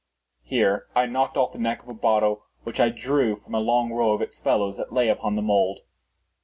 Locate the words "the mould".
5.35-5.81